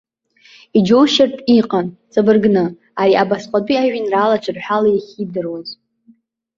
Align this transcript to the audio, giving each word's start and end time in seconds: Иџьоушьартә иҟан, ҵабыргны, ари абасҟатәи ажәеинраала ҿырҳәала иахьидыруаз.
Иџьоушьартә 0.77 1.41
иҟан, 1.57 1.87
ҵабыргны, 2.11 2.65
ари 3.01 3.19
абасҟатәи 3.21 3.81
ажәеинраала 3.81 4.43
ҿырҳәала 4.43 4.89
иахьидыруаз. 4.91 5.69